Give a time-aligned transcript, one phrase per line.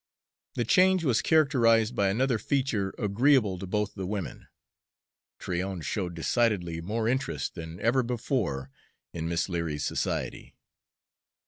[0.55, 4.47] The change was characterized by another feature agreeable to both the women:
[5.37, 8.71] Tryon showed decidedly more interest than ever before
[9.13, 10.55] in Miss Leary's society.